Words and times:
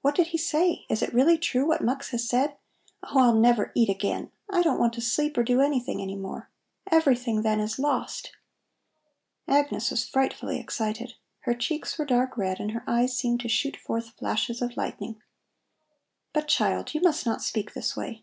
What 0.00 0.14
did 0.14 0.28
he 0.28 0.38
say? 0.38 0.86
Is 0.88 1.02
it 1.02 1.12
really 1.12 1.36
true 1.36 1.66
what 1.66 1.82
Mux 1.82 2.10
has 2.10 2.28
said? 2.28 2.56
Oh, 3.02 3.18
I'll 3.18 3.34
never 3.34 3.72
eat 3.74 3.88
again! 3.88 4.30
I 4.48 4.62
don't 4.62 4.78
want 4.78 4.92
to 4.92 5.00
sleep 5.00 5.36
or 5.36 5.42
do 5.42 5.60
anything 5.60 6.00
any 6.00 6.14
more. 6.14 6.50
Everything, 6.92 7.42
then, 7.42 7.58
is 7.58 7.76
lost!" 7.76 8.30
Agnes 9.48 9.90
was 9.90 10.08
frightfully 10.08 10.60
excited. 10.60 11.14
Her 11.40 11.54
cheeks 11.54 11.98
were 11.98 12.06
dark 12.06 12.36
red 12.38 12.60
and 12.60 12.70
her 12.70 12.84
eyes 12.86 13.16
seemed 13.18 13.40
to 13.40 13.48
shoot 13.48 13.76
forth 13.76 14.10
flashes 14.10 14.62
of 14.62 14.76
lightning. 14.76 15.20
"But, 16.32 16.46
child, 16.46 16.94
you 16.94 17.00
must 17.00 17.26
not 17.26 17.42
speak 17.42 17.74
this 17.74 17.96
way. 17.96 18.22